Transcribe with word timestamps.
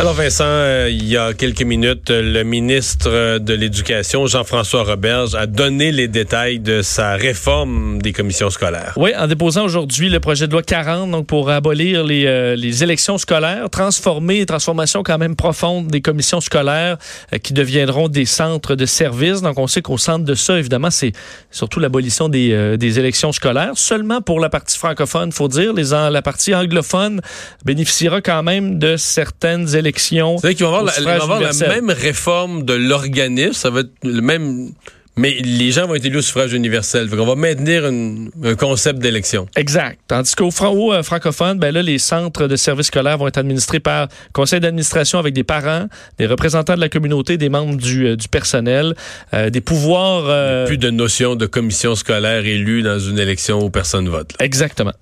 Alors 0.00 0.14
Vincent, 0.14 0.44
euh, 0.44 0.88
il 0.90 1.06
y 1.06 1.16
a 1.16 1.34
quelques 1.34 1.62
minutes, 1.62 2.10
le 2.10 2.42
ministre 2.42 3.38
de 3.38 3.54
l'Éducation, 3.54 4.26
Jean-François 4.26 4.82
Roberge, 4.82 5.36
a 5.36 5.46
donné 5.46 5.92
les 5.92 6.08
détails 6.08 6.58
de 6.58 6.82
sa 6.82 7.12
réforme 7.12 8.02
des 8.02 8.12
commissions 8.12 8.50
scolaires. 8.50 8.94
Oui, 8.96 9.12
en 9.16 9.28
déposant 9.28 9.64
aujourd'hui 9.64 10.08
le 10.08 10.18
projet 10.18 10.48
de 10.48 10.52
loi 10.52 10.64
40, 10.64 11.12
donc 11.12 11.28
pour 11.28 11.48
abolir 11.48 12.02
les, 12.02 12.26
euh, 12.26 12.56
les 12.56 12.82
élections 12.82 13.18
scolaires, 13.18 13.70
transformer, 13.70 14.44
transformation 14.46 15.04
quand 15.04 15.16
même 15.16 15.36
profonde 15.36 15.86
des 15.86 16.00
commissions 16.00 16.40
scolaires 16.40 16.98
euh, 17.32 17.38
qui 17.38 17.52
deviendront 17.52 18.08
des 18.08 18.24
centres 18.24 18.74
de 18.74 18.86
services. 18.86 19.42
Donc 19.42 19.60
on 19.60 19.68
sait 19.68 19.80
qu'au 19.80 19.96
centre 19.96 20.24
de 20.24 20.34
ça, 20.34 20.58
évidemment, 20.58 20.90
c'est 20.90 21.12
surtout 21.52 21.78
l'abolition 21.78 22.28
des, 22.28 22.76
des 22.76 22.98
élections 22.98 23.30
scolaires. 23.30 23.74
Seulement 23.76 24.20
pour 24.20 24.40
la 24.40 24.48
partie 24.48 24.76
francophone, 24.76 25.30
faut 25.30 25.46
dire, 25.46 25.72
la 25.72 26.22
partie 26.22 26.52
anglophone 26.52 27.20
bénéficiera 27.64 28.20
quand 28.20 28.42
même 28.42 28.80
de 28.80 28.96
certaines 28.96 29.68
élections 29.68 29.83
élections. 29.84 30.38
C'est 30.38 30.48
vrai 30.48 30.54
qu'ils 30.54 30.66
vont 30.66 30.74
avoir, 30.74 30.84
la, 30.84 31.22
avoir 31.22 31.40
la, 31.40 31.68
même 31.68 31.90
réforme 31.90 32.64
de 32.64 32.74
l'organisme. 32.74 33.52
Ça 33.52 33.70
va 33.70 33.80
être 33.80 33.92
le 34.02 34.20
même. 34.20 34.72
Mais 35.16 35.30
les 35.44 35.70
gens 35.70 35.86
vont 35.86 35.94
être 35.94 36.04
élus 36.04 36.18
au 36.18 36.22
suffrage 36.22 36.52
universel. 36.54 37.08
On 37.12 37.24
va 37.24 37.36
maintenir 37.36 37.86
une, 37.86 38.32
un 38.42 38.56
concept 38.56 38.98
d'élection. 38.98 39.46
Exact. 39.54 40.00
Tandis 40.08 40.34
qu'au 40.34 40.50
franc 40.50 40.74
euh, 40.92 41.04
francophone, 41.04 41.60
ben 41.60 41.72
là, 41.72 41.82
les 41.82 41.98
centres 41.98 42.48
de 42.48 42.56
services 42.56 42.88
scolaires 42.88 43.16
vont 43.16 43.28
être 43.28 43.38
administrés 43.38 43.78
par 43.78 44.08
conseil 44.32 44.58
d'administration 44.58 45.20
avec 45.20 45.32
des 45.32 45.44
parents, 45.44 45.86
des 46.18 46.26
représentants 46.26 46.74
de 46.74 46.80
la 46.80 46.88
communauté, 46.88 47.36
des 47.36 47.48
membres 47.48 47.76
du, 47.76 48.08
euh, 48.08 48.16
du 48.16 48.26
personnel, 48.26 48.96
euh, 49.34 49.50
des 49.50 49.60
pouvoirs. 49.60 50.24
Euh... 50.26 50.66
plus 50.66 50.78
de 50.78 50.90
notion 50.90 51.36
de 51.36 51.46
commission 51.46 51.94
scolaire 51.94 52.44
élue 52.44 52.82
dans 52.82 52.98
une 52.98 53.20
élection 53.20 53.62
où 53.62 53.70
personne 53.70 54.08
vote. 54.08 54.32
Là. 54.32 54.44
Exactement. 54.44 54.94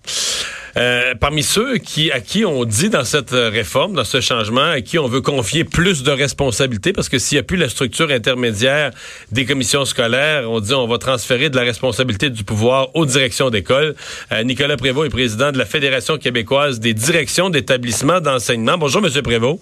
Euh, 0.77 1.15
parmi 1.15 1.43
ceux 1.43 1.77
qui, 1.77 2.11
à 2.11 2.21
qui 2.21 2.45
on 2.45 2.65
dit 2.65 2.89
dans 2.89 3.05
cette 3.05 3.33
réforme, 3.33 3.93
dans 3.95 4.05
ce 4.05 4.21
changement, 4.21 4.71
à 4.71 4.81
qui 4.81 4.99
on 4.99 5.07
veut 5.07 5.21
confier 5.21 5.65
plus 5.65 6.03
de 6.03 6.11
responsabilités, 6.11 6.93
parce 6.93 7.09
que 7.09 7.19
s'il 7.19 7.37
n'y 7.37 7.41
a 7.41 7.43
plus 7.43 7.59
la 7.59 7.69
structure 7.69 8.11
intermédiaire 8.11 8.91
des 9.31 9.45
commissions 9.45 9.85
scolaires, 9.85 10.51
on 10.51 10.61
dit 10.61 10.73
on 10.73 10.87
va 10.87 10.99
transférer 10.99 11.51
de 11.51 11.57
la 11.57 11.63
responsabilité 11.63 12.31
du 12.31 12.45
pouvoir 12.45 12.89
aux 12.95 13.05
directions 13.05 13.51
d'école. 13.51 13.95
Euh, 14.33 14.43
Nicolas 14.45 14.77
Prévost 14.77 15.07
est 15.07 15.11
président 15.11 15.53
de 15.53 15.59
la 15.59 15.67
Fédération 15.67 16.17
québécoise 16.17 16.81
des 16.81 16.95
directions 16.95 17.51
d'établissements 17.51 18.21
d'enseignement. 18.21 18.79
Bonjour, 18.79 19.03
Monsieur 19.03 19.23
Prévost. 19.23 19.61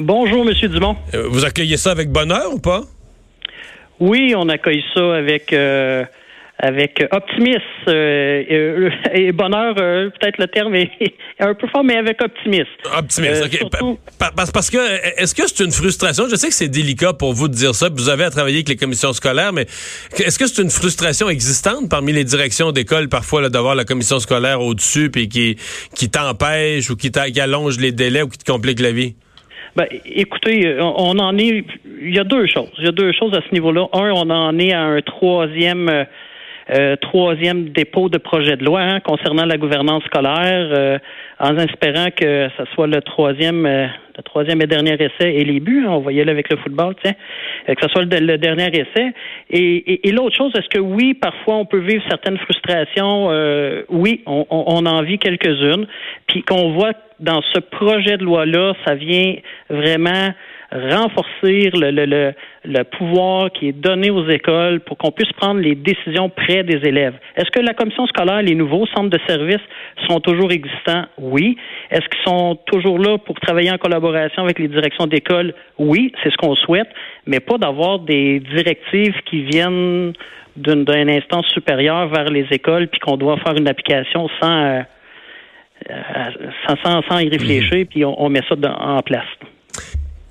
Bonjour, 0.00 0.44
Monsieur 0.44 0.68
Dumont. 0.68 0.96
Euh, 1.14 1.26
vous 1.28 1.44
accueillez 1.44 1.76
ça 1.76 1.90
avec 1.90 2.10
bonheur 2.10 2.52
ou 2.52 2.58
pas? 2.58 2.82
Oui, 4.00 4.32
on 4.36 4.48
accueille 4.48 4.84
ça 4.94 5.16
avec 5.16 5.52
euh, 5.52 6.04
avec 6.60 7.04
optimisme 7.12 7.62
euh, 7.86 8.90
et, 9.14 9.30
bonheur, 9.32 9.76
euh, 9.78 10.10
peut-être 10.10 10.38
le 10.38 10.48
terme 10.48 10.74
est 10.74 10.90
un 11.38 11.54
peu 11.54 11.68
fort, 11.68 11.84
mais 11.84 11.96
avec 11.96 12.20
optimisme. 12.20 12.66
Optimisme, 12.96 13.44
OK. 13.44 13.56
Surtout... 13.56 13.98
Parce, 14.18 14.50
parce 14.50 14.70
que, 14.70 14.78
est-ce 15.22 15.34
que 15.34 15.46
c'est 15.46 15.64
une 15.64 15.70
frustration? 15.70 16.24
Je 16.28 16.34
sais 16.34 16.48
que 16.48 16.54
c'est 16.54 16.68
délicat 16.68 17.12
pour 17.12 17.32
vous 17.32 17.46
de 17.46 17.54
dire 17.54 17.74
ça, 17.74 17.88
vous 17.88 18.08
avez 18.08 18.24
à 18.24 18.30
travailler 18.30 18.56
avec 18.56 18.68
les 18.68 18.76
commissions 18.76 19.12
scolaires, 19.12 19.52
mais 19.52 19.66
est-ce 20.18 20.38
que 20.38 20.46
c'est 20.46 20.60
une 20.60 20.70
frustration 20.70 21.28
existante 21.28 21.88
parmi 21.88 22.12
les 22.12 22.24
directions 22.24 22.72
d'école, 22.72 23.08
parfois, 23.08 23.48
d'avoir 23.48 23.76
la 23.76 23.84
commission 23.84 24.18
scolaire 24.18 24.60
au-dessus, 24.60 25.10
puis 25.10 25.28
qui, 25.28 25.56
qui 25.94 26.10
t'empêche 26.10 26.90
ou 26.90 26.96
qui, 26.96 27.12
qui 27.12 27.40
allonge 27.40 27.78
les 27.78 27.92
délais 27.92 28.22
ou 28.22 28.28
qui 28.28 28.38
te 28.38 28.50
complique 28.50 28.80
la 28.80 28.90
vie? 28.90 29.14
Ben, 29.76 29.86
écoutez, 30.06 30.76
on 30.80 31.18
en 31.20 31.38
est. 31.38 31.64
Il 32.00 32.14
y 32.14 32.18
a 32.18 32.24
deux 32.24 32.46
choses. 32.46 32.70
Il 32.78 32.84
y 32.84 32.88
a 32.88 32.92
deux 32.92 33.12
choses 33.12 33.32
à 33.34 33.42
ce 33.48 33.54
niveau-là. 33.54 33.86
Un, 33.92 34.10
on 34.10 34.28
en 34.28 34.58
est 34.58 34.72
à 34.72 34.80
un 34.80 35.00
troisième 35.02 36.06
euh, 36.70 36.96
troisième 36.96 37.70
dépôt 37.70 38.08
de 38.08 38.18
projet 38.18 38.56
de 38.56 38.64
loi 38.64 38.80
hein, 38.80 39.00
concernant 39.00 39.46
la 39.46 39.56
gouvernance 39.56 40.04
scolaire, 40.04 40.68
euh, 40.70 40.98
en 41.40 41.56
espérant 41.56 42.08
que 42.14 42.48
ce 42.58 42.64
soit 42.74 42.86
le 42.86 43.00
troisième, 43.00 43.64
euh, 43.64 43.86
le 44.16 44.22
troisième 44.22 44.60
et 44.60 44.66
dernier 44.66 44.94
essai 44.94 45.34
et 45.34 45.44
les 45.44 45.60
buts. 45.60 45.84
Hein, 45.86 45.92
on 45.92 46.00
voyait 46.00 46.24
là 46.24 46.32
avec 46.32 46.50
le 46.50 46.58
football, 46.58 46.94
tiens, 47.02 47.14
que 47.66 47.80
ce 47.80 47.88
soit 47.88 48.04
le, 48.04 48.36
dernier 48.36 48.68
essai. 48.68 49.14
Et, 49.50 50.08
et, 50.08 50.12
l'autre 50.12 50.36
chose, 50.36 50.52
est-ce 50.56 50.68
que 50.68 50.80
oui, 50.80 51.14
parfois 51.14 51.56
on 51.56 51.64
peut 51.64 51.80
vivre 51.80 52.02
certaines 52.08 52.38
frustrations? 52.38 53.28
oui, 53.88 54.22
on, 54.26 54.46
on, 54.50 54.84
en 54.86 55.02
vit 55.02 55.18
quelques-unes, 55.18 55.86
puis 56.26 56.42
qu'on 56.42 56.72
voit 56.72 56.92
dans 57.20 57.40
ce 57.54 57.60
projet 57.60 58.16
de 58.16 58.24
loi 58.24 58.44
là, 58.46 58.74
ça 58.86 58.94
vient 58.94 59.36
vraiment 59.70 60.32
renforcer 60.70 61.70
le, 61.72 61.90
le, 61.90 62.34
le, 62.64 62.84
pouvoir 62.84 63.50
qui 63.52 63.68
est 63.68 63.72
donné 63.72 64.10
aux 64.10 64.28
écoles 64.28 64.80
pour 64.80 64.98
qu'on 64.98 65.10
puisse 65.10 65.32
prendre 65.32 65.60
les 65.60 65.74
décisions 65.74 66.28
près 66.28 66.62
des 66.62 66.86
élèves. 66.86 67.14
Est-ce 67.36 67.50
que 67.50 67.60
la 67.60 67.72
commission 67.72 68.06
scolaire, 68.06 68.42
les 68.42 68.54
nouveaux 68.54 68.86
centres 68.86 69.08
de 69.08 69.18
services 69.26 69.64
sont 70.08 70.20
toujours 70.20 70.52
existants? 70.52 71.04
Oui. 71.16 71.56
Est-ce 71.90 72.06
qu'ils 72.08 72.24
sont 72.24 72.58
toujours 72.66 72.98
là 72.98 73.16
pour 73.16 73.40
travailler 73.40 73.70
en 73.72 73.78
collaboration 73.78 74.42
avec 74.42 74.58
les 74.58 74.68
directions 74.68 75.06
d'école? 75.06 75.54
Oui, 75.78 76.12
c'est 76.22 76.30
ce 76.30 76.36
qu'on 76.36 76.54
souhaite, 76.54 76.88
mais 77.26 77.40
pas 77.40 77.56
d'avoir 77.56 78.00
des 78.00 78.40
directives 78.40 79.14
qui 79.24 79.42
viennent 79.44 80.12
d'une 80.56 81.10
instance 81.10 81.46
supérieure 81.46 82.08
vers 82.08 82.24
les 82.24 82.46
écoles 82.50 82.88
puis 82.88 83.00
qu'on 83.00 83.16
doit 83.16 83.38
faire 83.38 83.56
une 83.56 83.68
application 83.68 84.28
sans, 84.40 84.64
euh, 84.64 84.82
sans, 86.66 86.76
sans, 86.84 87.02
sans, 87.08 87.18
y 87.20 87.28
réfléchir, 87.28 87.84
mmh. 87.84 87.86
puis 87.86 88.04
on, 88.04 88.20
on 88.22 88.28
met 88.28 88.42
ça 88.48 88.56
en 88.80 89.00
place. 89.00 89.24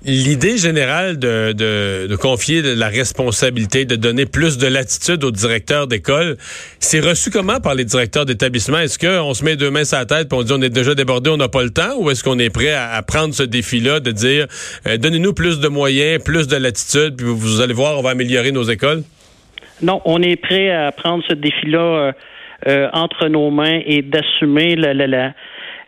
L'idée 0.04 0.56
générale 0.58 1.18
de, 1.18 1.52
de, 1.52 2.06
de, 2.06 2.16
confier 2.16 2.62
la 2.62 2.86
responsabilité, 2.86 3.84
de 3.84 3.96
donner 3.96 4.26
plus 4.26 4.56
de 4.56 4.68
latitude 4.68 5.24
aux 5.24 5.32
directeurs 5.32 5.88
d'école, 5.88 6.36
c'est 6.78 7.00
reçu 7.00 7.30
comment 7.32 7.58
par 7.58 7.74
les 7.74 7.84
directeurs 7.84 8.24
d'établissement? 8.24 8.78
Est-ce 8.78 8.96
qu'on 8.96 9.34
se 9.34 9.44
met 9.44 9.56
deux 9.56 9.72
mains 9.72 9.84
sur 9.84 9.98
la 9.98 10.06
tête 10.06 10.32
et 10.32 10.36
on 10.36 10.44
dit 10.44 10.52
on 10.52 10.62
est 10.62 10.70
déjà 10.70 10.94
débordé, 10.94 11.30
on 11.30 11.36
n'a 11.36 11.48
pas 11.48 11.64
le 11.64 11.70
temps? 11.70 11.98
Ou 11.98 12.10
est-ce 12.10 12.22
qu'on 12.22 12.38
est 12.38 12.48
prêt 12.48 12.72
à, 12.72 13.02
prendre 13.02 13.34
ce 13.34 13.42
défi-là, 13.42 13.98
de 13.98 14.12
dire 14.12 14.46
euh, 14.86 14.98
donnez-nous 14.98 15.32
plus 15.32 15.58
de 15.58 15.66
moyens, 15.66 16.22
plus 16.22 16.46
de 16.46 16.56
latitude, 16.56 17.16
puis 17.16 17.26
vous, 17.26 17.60
allez 17.60 17.74
voir, 17.74 17.98
on 17.98 18.02
va 18.02 18.10
améliorer 18.10 18.52
nos 18.52 18.62
écoles? 18.62 19.02
Non, 19.82 20.00
on 20.04 20.22
est 20.22 20.36
prêt 20.36 20.70
à 20.70 20.92
prendre 20.92 21.24
ce 21.28 21.34
défi-là 21.34 21.80
euh, 21.80 22.12
euh, 22.68 22.88
entre 22.92 23.26
nos 23.26 23.50
mains 23.50 23.80
et 23.84 24.02
d'assumer 24.02 24.76
la, 24.76 24.94
la, 24.94 25.08
la 25.08 25.32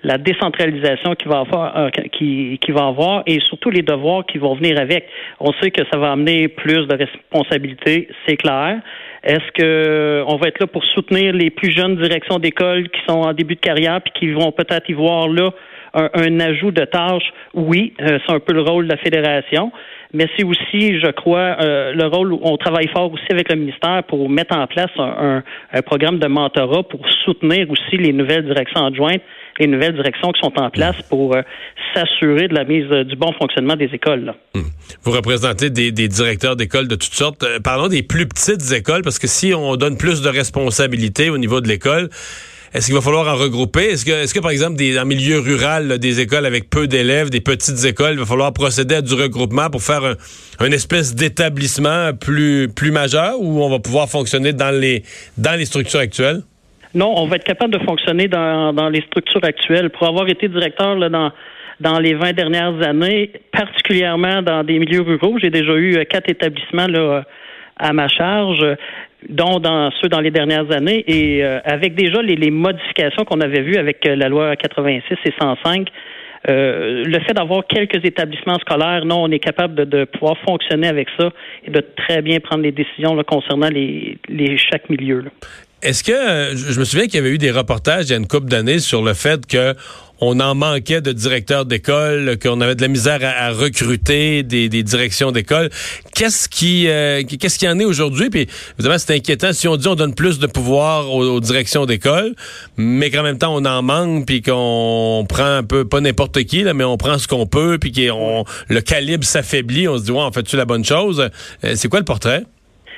la 0.03 0.19
décentralisation 0.19 1.15
qui 1.15 1.29
va 1.29 1.41
avoir, 1.41 1.77
euh, 1.77 1.91
qui, 2.13 2.59
qui 2.61 2.73
va 2.73 2.87
avoir 2.87 3.23
et 3.27 3.41
surtout 3.41 3.71
les 3.71 3.83
devoirs 3.83 4.25
qui 4.27 4.39
vont 4.39 4.55
venir 4.55 4.79
avec. 4.79 5.07
On 5.41 5.53
sait 5.61 5.71
que 5.71 5.83
ça 5.93 5.99
va 5.99 6.13
amener 6.13 6.49
plus 6.49 6.87
de 6.87 6.97
responsabilités, 6.97 8.09
c'est 8.27 8.37
clair. 8.37 8.81
Est-ce 9.23 9.53
que 9.53 10.25
on 10.27 10.37
va 10.37 10.49
être 10.49 10.61
là 10.61 10.67
pour 10.67 10.85
soutenir 10.85 11.35
les 11.35 11.51
plus 11.51 11.71
jeunes 11.73 11.97
directions 11.97 12.39
d'école 12.39 12.89
qui 12.89 13.01
sont 13.07 13.21
en 13.21 13.33
début 13.35 13.57
de 13.57 13.61
carrière 13.61 14.01
puis 14.01 14.13
qui 14.19 14.33
vont 14.33 14.53
peut-être 14.53 14.89
y 14.89 14.95
voir 14.95 15.29
là 15.29 15.51
un, 15.93 16.41
ajout 16.41 16.71
de 16.71 16.85
tâches? 16.85 17.31
Oui, 17.53 17.93
euh, 18.01 18.19
c'est 18.27 18.33
un 18.33 18.41
peu 18.41 18.55
le 18.55 18.63
rôle 18.63 18.87
de 18.87 18.93
la 18.93 18.97
fédération 18.97 19.71
mais 20.13 20.27
c'est 20.37 20.45
aussi, 20.45 20.99
je 20.99 21.11
crois, 21.13 21.57
euh, 21.61 21.93
le 21.93 22.07
rôle 22.07 22.33
où 22.33 22.41
on 22.43 22.57
travaille 22.57 22.89
fort 22.89 23.13
aussi 23.13 23.27
avec 23.31 23.49
le 23.49 23.57
ministère 23.57 24.03
pour 24.09 24.29
mettre 24.29 24.57
en 24.57 24.67
place 24.67 24.91
un, 24.99 25.43
un, 25.73 25.83
programme 25.83 26.19
de 26.19 26.27
mentorat 26.27 26.83
pour 26.83 27.01
soutenir 27.25 27.71
aussi 27.71 27.97
les 27.97 28.13
nouvelles 28.13 28.45
directions 28.45 28.85
adjointes, 28.85 29.23
les 29.61 29.67
nouvelles 29.67 29.95
directions 29.95 30.33
qui 30.33 30.41
sont 30.41 30.53
en 30.59 30.71
place 30.71 30.97
pour 31.09 31.37
euh, 31.37 31.43
s'assurer 31.95 32.49
de 32.49 32.55
la 32.55 32.65
mise 32.65 32.87
euh, 32.91 33.05
du 33.05 33.15
bon 33.17 33.33
fonctionnement 33.33 33.77
des 33.77 33.91
écoles. 33.93 34.35
Hum. 34.55 34.65
Vous 35.03 35.13
représentez 35.13 35.71
des, 35.71 35.93
directeurs 35.93 36.57
d'écoles 36.57 36.89
de 36.89 36.97
toutes 36.97 37.15
sortes. 37.15 37.45
parlons 37.63 37.89
des 37.89 38.03
plus 38.03 38.27
petites 38.27 38.73
écoles 38.73 39.03
parce 39.03 39.19
que 39.19 39.29
si 39.29 39.55
on 39.55 39.77
donne 39.77 39.97
plus 39.97 40.23
de 40.23 40.29
responsabilités 40.29 41.31
au 41.31 41.39
niveau 41.39 41.61
de 41.61 41.69
l'école, 41.69 42.09
est-ce 42.73 42.87
qu'il 42.87 42.95
va 42.95 43.01
falloir 43.01 43.27
en 43.27 43.37
regrouper? 43.37 43.91
Est-ce 43.91 44.05
que, 44.33 44.41
par 44.41 44.53
exemple, 44.53 44.77
des, 44.77 44.99
en 44.99 45.05
milieu 45.05 45.41
rural, 45.41 45.99
des 45.99 46.21
écoles 46.21 46.47
avec 46.47 46.71
peu 46.71 46.87
d'élèves, 46.87 47.29
des 47.29 47.41
petites 47.41 47.85
écoles, 47.85 48.13
il 48.13 48.19
va 48.21 48.27
falloir 48.27 48.53
procéder 48.53 48.97
à 48.97 49.03
du 49.03 49.15
regroupement 49.15 49.71
pour 49.71 49.83
faire 49.83 50.17
un, 50.61 50.71
espèce 50.71 51.15
d'établissement 51.17 52.13
plus, 52.15 52.71
majeur 52.93 53.41
ou 53.41 53.63
on 53.63 53.71
va 53.71 53.81
pouvoir 53.81 54.09
fonctionner 54.09 54.53
dans 54.53 54.71
les 54.71 55.05
structures 55.65 56.01
actuelles? 56.01 56.43
Non, 56.95 57.15
on 57.17 57.27
va 57.27 57.37
être 57.37 57.45
capable 57.45 57.73
de 57.73 57.85
fonctionner 57.85 58.29
dans, 58.29 58.73
dans 58.73 58.89
les 58.89 59.01
structures 59.03 59.45
actuelles. 59.45 59.91
Pour 59.91 60.09
avoir 60.09 60.29
été 60.29 60.49
directeur 60.49 60.97
là, 60.97 61.09
dans 61.09 61.31
dans 61.81 61.99
les 61.99 62.13
20 62.13 62.35
dernières 62.35 62.87
années, 62.87 63.31
particulièrement 63.53 64.43
dans 64.43 64.63
des 64.63 64.79
milieux 64.79 65.01
ruraux. 65.01 65.39
J'ai 65.39 65.49
déjà 65.49 65.73
eu 65.73 65.97
euh, 65.97 66.05
quatre 66.05 66.29
établissements 66.29 66.87
là, 66.87 67.25
à 67.79 67.95
ma 67.95 68.07
charge 68.07 68.63
dont 69.29 69.59
dans 69.61 69.91
ceux 70.01 70.09
dans 70.09 70.21
les 70.21 70.31
dernières 70.31 70.71
années, 70.71 71.05
et 71.07 71.45
euh, 71.45 71.61
avec 71.65 71.95
déjà 71.95 72.23
les, 72.23 72.37
les 72.37 72.51
modifications 72.51 73.25
qu'on 73.25 73.41
avait 73.41 73.63
vues 73.63 73.77
avec 73.77 74.07
euh, 74.07 74.17
la 74.17 74.29
loi 74.29 74.57
86 74.57 75.15
et 75.25 75.33
105, 75.39 75.89
euh, 76.49 77.05
le 77.05 77.21
fait 77.21 77.35
d'avoir 77.35 77.67
quelques 77.67 78.03
établissements 78.05 78.59
scolaires, 78.61 79.05
non, 79.05 79.25
on 79.25 79.31
est 79.31 79.41
capable 79.41 79.75
de, 79.75 79.85
de, 79.85 80.05
pouvoir 80.05 80.39
fonctionner 80.39 80.89
avec 80.89 81.09
ça 81.19 81.31
et 81.67 81.71
de 81.71 81.85
très 81.97 82.23
bien 82.23 82.41
prendre 82.41 82.63
les 82.63 82.73
décisions 82.73 83.15
là, 83.15 83.25
concernant 83.25 83.69
les, 83.69 84.17
les 84.29 84.57
chaque 84.57 84.89
milieu. 84.89 85.21
Là. 85.21 85.31
Est-ce 85.83 86.05
que 86.05 86.57
je 86.57 86.79
me 86.79 86.85
souviens 86.85 87.07
qu'il 87.07 87.17
y 87.17 87.19
avait 87.19 87.31
eu 87.31 87.39
des 87.39 87.51
reportages 87.51 88.07
il 88.07 88.11
y 88.11 88.15
a 88.15 88.17
une 88.17 88.29
couple 88.29 88.49
d'années 88.49 88.81
sur 88.81 89.03
le 89.03 89.15
fait 89.15 89.47
que 89.47 89.75
on 90.21 90.39
en 90.41 90.55
manquait 90.55 91.01
de 91.01 91.13
directeurs 91.13 91.65
d'école, 91.65 92.39
qu'on 92.39 92.61
avait 92.61 92.75
de 92.75 92.83
la 92.83 92.89
misère 92.89 93.21
à, 93.23 93.51
recruter 93.53 94.43
des, 94.43 94.69
directions 94.69 95.33
d'école. 95.33 95.71
Qu'est-ce 96.15 96.49
qui 96.49 96.89
euh, 96.89 97.23
qu'est-ce 97.23 97.59
qui 97.59 97.67
en 97.69 97.79
est 97.79 97.85
aujourd'hui? 97.85 98.29
Puis 98.29 98.47
évidemment, 98.79 98.99
c'est 98.99 99.15
inquiétant 99.15 99.53
si 99.53 99.67
on 99.67 99.77
dit 99.77 99.89
on 99.89 99.95
donne 99.95 100.15
plus 100.15 100.39
de 100.39 100.47
pouvoir 100.47 101.11
aux, 101.11 101.41
directions 101.41 101.87
d'école, 101.87 102.35
mais 102.77 103.11
qu'en 103.11 103.23
même 103.23 103.39
temps 103.39 103.55
on 103.55 103.65
en 103.65 103.83
manque, 103.83 104.27
puis 104.27 104.43
qu'on 104.43 105.25
prend 105.29 105.45
un 105.45 105.63
peu 105.63 105.87
pas 105.87 106.01
n'importe 106.01 106.45
qui 106.45 106.63
là, 106.63 106.75
mais 106.75 106.85
on 106.85 106.97
prend 106.97 107.19
ce 107.19 107.27
qu'on 107.27 107.47
peut, 107.47 107.79
puis 107.81 107.93
qu'on 107.93 108.45
le 108.69 108.81
calibre 108.81 109.25
s'affaiblit. 109.25 109.89
On 109.89 109.99
se 109.99 110.05
dit 110.05 110.11
ouais, 110.11 110.21
on 110.21 110.33
fait-tu 110.33 110.57
la 110.57 110.67
bonne 110.67 110.85
chose? 110.85 111.31
Euh, 111.65 111.73
C'est 111.75 111.89
quoi 111.89 111.99
le 111.99 112.05
portrait? 112.05 112.45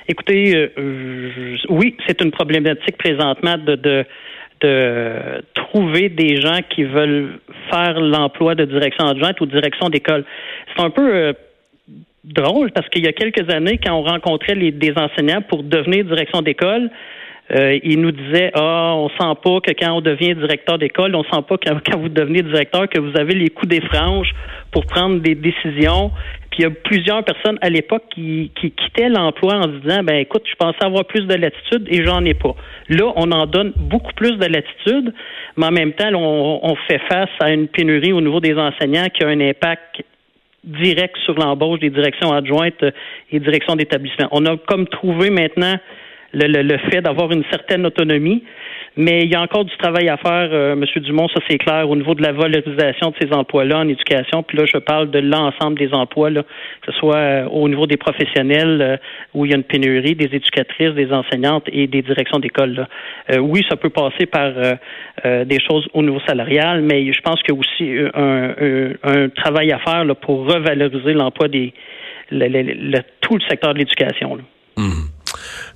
Écoutez, 0.09 0.71
euh, 0.79 1.57
oui, 1.69 1.97
c'est 2.07 2.21
une 2.21 2.31
problématique 2.31 2.97
présentement 2.97 3.57
de, 3.57 3.77
de, 3.77 4.05
de 4.61 5.45
trouver 5.55 6.09
des 6.09 6.41
gens 6.41 6.59
qui 6.69 6.85
veulent 6.85 7.39
faire 7.71 8.01
l'emploi 8.01 8.55
de 8.55 8.65
direction 8.65 9.07
adjointe 9.07 9.41
ou 9.41 9.47
direction 9.47 9.89
d'école. 9.89 10.25
C'est 10.75 10.83
un 10.83 10.91
peu 10.91 11.15
euh, 11.15 11.33
drôle 12.25 12.73
parce 12.73 12.89
qu'il 12.89 13.05
y 13.05 13.09
a 13.09 13.13
quelques 13.13 13.49
années, 13.51 13.79
quand 13.79 13.95
on 13.95 14.03
rencontrait 14.03 14.55
les, 14.55 14.73
des 14.73 14.93
enseignants 14.97 15.43
pour 15.43 15.63
devenir 15.63 16.05
direction 16.05 16.43
d'école, 16.43 16.91
euh, 17.55 17.79
ils 17.83 18.01
nous 18.01 18.13
disaient 18.13 18.51
ah 18.55 18.95
on 18.97 19.09
sent 19.11 19.39
pas 19.43 19.61
que 19.61 19.73
quand 19.79 19.93
on 19.93 20.01
devient 20.01 20.35
directeur 20.35 20.79
d'école, 20.79 21.15
on 21.15 21.25
sent 21.25 21.43
pas 21.49 21.59
que 21.59 21.69
quand 21.91 21.99
vous 21.99 22.09
devenez 22.09 22.43
directeur 22.43 22.89
que 22.89 22.99
vous 22.99 23.19
avez 23.19 23.35
les 23.35 23.49
coups 23.49 23.69
des 23.69 23.81
franges 23.81 24.33
pour 24.71 24.87
prendre 24.87 25.21
des 25.21 25.35
décisions 25.35 26.11
puis 26.53 26.61
il 26.61 26.63
y 26.65 26.67
a 26.67 26.71
plusieurs 26.71 27.25
personnes 27.25 27.59
à 27.63 27.71
l'époque 27.71 28.03
qui, 28.15 28.53
qui 28.61 28.73
quittaient 28.73 29.09
l'emploi 29.09 29.55
en 29.55 29.69
disant 29.69 30.03
ben 30.03 30.17
écoute, 30.17 30.43
je 30.47 30.55
pensais 30.55 30.85
avoir 30.85 31.07
plus 31.07 31.27
de 31.27 31.35
latitude 31.35 31.89
et 31.89 32.05
j'en 32.05 32.23
ai 32.27 32.35
pas. 32.35 32.55
Là, 32.91 33.11
on 33.17 33.33
en 33.33 33.47
donne 33.47 33.73
beaucoup 33.75 34.13
plus 34.13 34.37
de 34.37 34.45
latitude, 34.45 35.15
mais 35.57 35.67
en 35.67 35.71
même 35.71 35.95
temps, 35.95 36.11
on, 36.13 36.61
on 36.63 36.77
fait 36.87 37.01
face 37.09 37.31
à 37.41 37.51
une 37.53 37.69
pénurie 37.69 38.13
au 38.13 38.21
niveau 38.21 38.41
des 38.41 38.55
enseignants 38.55 39.07
qui 39.09 39.25
a 39.25 39.29
un 39.29 39.41
impact 39.41 40.05
direct 40.63 41.17
sur 41.25 41.35
l'embauche 41.35 41.81
des 41.81 41.89
directions 41.89 42.33
adjointes 42.33 42.85
et 43.31 43.41
directions 43.41 43.75
d'établissement. 43.75 44.29
On 44.31 44.45
a 44.45 44.59
comme 44.59 44.87
trouvé 44.87 45.31
maintenant 45.31 45.77
le, 46.33 46.47
le, 46.47 46.63
le 46.63 46.79
fait 46.91 47.01
d'avoir 47.01 47.31
une 47.33 47.45
certaine 47.51 47.87
autonomie. 47.87 48.43
Mais 48.97 49.23
il 49.23 49.31
y 49.31 49.35
a 49.35 49.41
encore 49.41 49.65
du 49.65 49.75
travail 49.79 50.11
à 50.11 50.19
faire, 50.19 50.51
euh, 50.53 50.75
M. 50.75 50.85
Dumont, 50.97 51.27
ça 51.29 51.41
c'est 51.49 51.57
clair, 51.57 51.89
au 51.89 51.97
niveau 51.97 52.15
de 52.15 52.23
la 52.23 52.33
valorisation 52.33 53.11
de 53.11 53.15
ces 53.19 53.33
emplois-là 53.33 53.79
en 53.79 53.89
éducation. 53.89 54.43
Puis 54.43 54.59
là, 54.59 54.65
je 54.67 54.77
parle 54.77 55.11
de 55.11 55.19
l'ensemble 55.19 55.79
des 55.79 55.95
emplois, 55.95 56.29
là, 56.29 56.43
que 56.43 56.93
ce 56.93 56.99
soit 56.99 57.17
euh, 57.17 57.45
au 57.47 57.69
niveau 57.71 57.87
des 57.87 57.97
professionnels 57.97 58.83
euh, 58.83 58.97
où 59.33 59.47
il 59.47 59.51
y 59.51 59.55
a 59.55 59.57
une 59.57 59.63
pénurie, 59.63 60.15
des 60.15 60.37
éducatrices, 60.37 60.93
des 60.93 61.11
enseignantes 61.11 61.65
et 61.73 61.87
des 61.87 62.03
directions 62.03 62.39
d'école. 62.39 62.87
oui, 63.39 63.65
ça 63.69 63.77
peut 63.77 63.91
passer 63.91 64.27
par 64.27 64.53
des 65.25 65.59
choses 65.61 65.89
au 65.95 66.03
niveau 66.03 66.21
salarial, 66.27 66.83
mais 66.83 67.13
je 67.13 67.21
pense 67.21 67.41
qu'il 67.43 67.55
y 67.55 67.57
a 67.57 67.61
aussi 67.61 68.11
un, 68.15 69.29
travail 69.31 69.73
à 69.73 69.79
faire 69.79 70.05
là, 70.05 70.15
pour 70.15 70.47
revaloriser 70.47 71.13
l'emploi 71.15 71.49
des 71.49 71.73
le, 72.31 72.99
tout 73.21 73.35
le 73.35 73.43
secteur 73.49 73.75
de 73.75 73.79
l'éducation. 73.79 74.39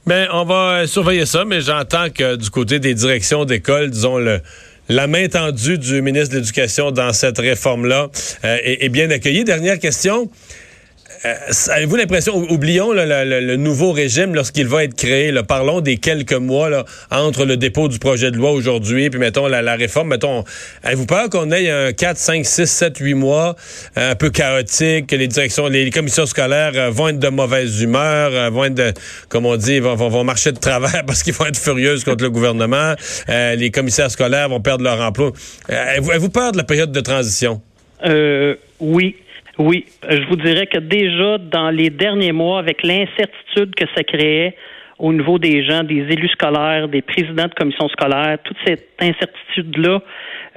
Mmh. 0.07 0.11
Ben, 0.11 0.29
on 0.33 0.45
va 0.45 0.87
surveiller 0.87 1.27
ça, 1.27 1.45
mais 1.45 1.61
j'entends 1.61 2.11
que 2.11 2.37
du 2.37 2.51
côté 2.51 2.79
des 2.79 2.95
directions 2.95 3.45
d'école, 3.45 3.91
disons, 3.91 4.19
le, 4.19 4.41
la 4.89 5.09
main 5.09 5.27
tendue 5.27 5.79
du 5.79 6.01
ministre 6.01 6.35
de 6.35 6.39
l'Éducation 6.39 6.93
dans 6.93 7.13
cette 7.13 7.39
réforme-là 7.39 8.09
euh, 8.45 8.59
est, 8.63 8.89
bien 8.89 9.11
accueillie. 9.11 9.43
Dernière 9.43 9.81
question. 9.81 10.31
Euh, 11.25 11.35
avez-vous 11.71 11.97
l'impression, 11.97 12.37
oublions 12.37 12.93
le, 12.93 13.57
nouveau 13.57 13.93
régime 13.93 14.35
lorsqu'il 14.35 14.67
va 14.67 14.85
être 14.85 14.95
créé, 14.95 15.33
parlons 15.47 15.81
des 15.81 15.97
quelques 15.97 16.33
mois 16.33 16.85
entre 17.11 17.45
le 17.45 17.57
dépôt 17.57 17.89
du 17.89 17.99
projet 17.99 18.31
de 18.31 18.37
loi 18.37 18.51
aujourd'hui, 18.53 19.11
puis 19.11 19.19
mettons 19.19 19.47
la, 19.47 19.77
réforme, 19.77 20.09
mettons, 20.09 20.45
avez-vous 20.83 21.07
peur 21.07 21.31
qu'on 21.31 21.51
ait 21.53 21.71
un 21.71 21.93
4, 21.93 22.17
5, 22.17 22.45
6, 22.45 22.67
7, 22.67 22.99
8 22.99 23.15
mois 23.15 23.57
un 23.97 24.15
peu 24.15 24.31
chaotique, 24.31 25.07
que 25.07 25.17
les 25.17 25.29
directions, 25.29 25.69
les, 25.69 25.91
commissions 25.91 26.27
scolaires 26.27 26.73
euh, 26.75 26.91
vont 26.91 27.09
être 27.09 27.19
de 27.19 27.29
mauvaise 27.29 27.81
humeur, 27.81 28.31
euh, 28.33 28.51
vont 28.51 28.65
être, 28.65 28.75
de, 28.75 28.93
comme 29.29 29.47
on 29.47 29.57
dit, 29.57 29.79
vont, 29.79 30.25
marcher 30.25 30.53
de 30.53 30.59
travers 30.59 31.05
parce 31.07 31.23
qu'ils 31.23 31.35
vont 31.35 31.47
être 31.47 31.59
furieuses 31.59 32.05
contre 32.05 32.25
le 32.25 32.31
gouvernement, 32.31 32.95
les 33.29 33.71
commissaires 33.71 34.11
scolaires 34.11 34.49
vont 34.49 34.61
perdre 34.61 34.85
leur 34.85 35.01
emploi. 35.01 35.33
avez-vous, 35.69 36.31
peur 36.31 36.53
de 36.53 36.59
la 36.59 36.65
période 36.65 36.93
de 36.93 37.01
transition? 37.01 37.61
oui, 38.81 39.17
oui, 39.59 39.87
je 40.09 40.27
vous 40.29 40.37
dirais 40.37 40.67
que 40.67 40.79
déjà 40.79 41.39
dans 41.39 41.71
les 41.71 41.91
derniers 41.91 42.33
mois, 42.33 42.59
avec 42.59 42.83
l'incertitude 42.83 43.75
que 43.75 43.87
ça 43.95 44.03
créait 44.03 44.55
au 44.99 45.13
niveau 45.13 45.39
des 45.39 45.65
gens, 45.65 45.83
des 45.83 46.07
élus 46.11 46.29
scolaires, 46.29 46.89
des 46.89 47.03
présidents 47.03 47.47
de 47.47 47.55
commissions 47.55 47.89
scolaires, 47.89 48.39
toute 48.45 48.57
cette 48.67 48.89
incertitude-là 48.99 50.01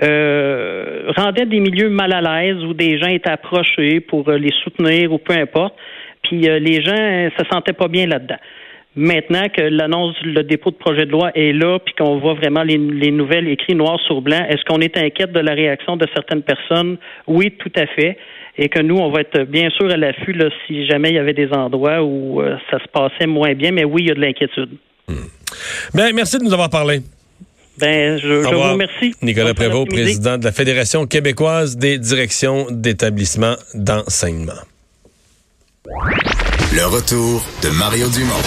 euh, 0.01 1.11
rendait 1.17 1.45
des 1.45 1.59
milieux 1.59 1.89
mal 1.89 2.13
à 2.13 2.21
l'aise 2.21 2.63
où 2.63 2.73
des 2.73 2.97
gens 2.99 3.09
étaient 3.09 3.29
approchés 3.29 3.99
pour 3.99 4.31
les 4.31 4.53
soutenir 4.63 5.11
ou 5.11 5.17
peu 5.17 5.33
importe. 5.33 5.75
Puis 6.23 6.49
euh, 6.49 6.59
les 6.59 6.81
gens 6.81 6.95
euh, 6.95 7.29
se 7.37 7.45
sentaient 7.51 7.73
pas 7.73 7.87
bien 7.87 8.05
là-dedans. 8.05 8.37
Maintenant 8.99 9.47
que 9.47 9.61
l'annonce, 9.61 10.15
le 10.23 10.43
dépôt 10.43 10.71
de 10.71 10.75
projet 10.75 11.05
de 11.05 11.11
loi 11.11 11.31
est 11.33 11.53
là, 11.53 11.79
puis 11.79 11.93
qu'on 11.97 12.19
voit 12.19 12.33
vraiment 12.33 12.63
les, 12.63 12.77
les 12.77 13.11
nouvelles 13.11 13.47
écrites 13.47 13.77
noir 13.77 13.97
sur 14.05 14.21
blanc, 14.21 14.45
est-ce 14.49 14.63
qu'on 14.65 14.81
est 14.81 14.97
inquiète 14.97 15.31
de 15.31 15.39
la 15.39 15.53
réaction 15.53 15.95
de 15.95 16.05
certaines 16.13 16.43
personnes? 16.43 16.97
Oui, 17.25 17.51
tout 17.57 17.71
à 17.77 17.87
fait 17.87 18.17
et 18.59 18.67
que 18.67 18.81
nous, 18.81 18.97
on 18.97 19.09
va 19.09 19.21
être 19.21 19.43
bien 19.43 19.69
sûr 19.69 19.89
à 19.89 19.95
l'affût 19.95 20.35
si 20.67 20.85
jamais 20.85 21.09
il 21.11 21.15
y 21.15 21.19
avait 21.19 21.33
des 21.33 21.49
endroits 21.53 22.03
où 22.03 22.41
euh, 22.41 22.57
ça 22.69 22.77
se 22.79 22.87
passait 22.91 23.25
moins 23.25 23.53
bien. 23.53 23.71
Mais 23.71 23.85
oui, 23.85 24.03
il 24.03 24.07
y 24.09 24.11
a 24.11 24.15
de 24.15 24.19
l'inquiétude. 24.19 24.71
Hmm. 25.07 25.27
Ben, 25.93 26.13
merci 26.13 26.37
de 26.37 26.43
nous 26.43 26.53
avoir 26.53 26.69
parlé. 26.69 26.99
Ben, 27.79 28.17
je, 28.17 28.27
vous 28.27 28.59
remercie. 28.59 29.15
Nicolas 29.21 29.53
Prévost, 29.53 29.87
président 29.89 30.37
de 30.37 30.43
la 30.43 30.51
Fédération 30.51 31.05
québécoise 31.05 31.77
des 31.77 31.97
directions 31.97 32.67
d'établissements 32.69 33.55
d'enseignement. 33.73 34.51
Le 36.73 36.85
retour 36.85 37.41
de 37.63 37.69
Mario 37.79 38.09
Dumont. 38.09 38.43